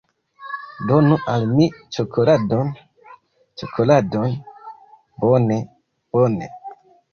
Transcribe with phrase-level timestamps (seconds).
[0.91, 1.67] Donu al mi
[1.97, 2.73] ĉokoladon.
[3.63, 4.35] Ĉokoladon.
[5.27, 5.61] Bone.
[6.19, 6.53] Bone.